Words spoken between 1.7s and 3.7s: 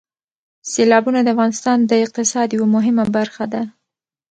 د اقتصاد یوه مهمه برخه ده.